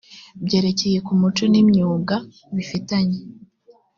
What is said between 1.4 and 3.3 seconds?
n imyuga bifitanye